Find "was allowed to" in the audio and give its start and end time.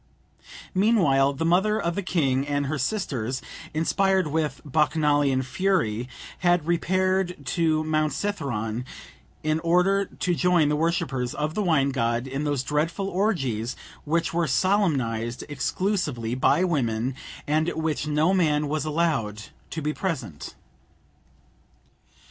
18.67-19.83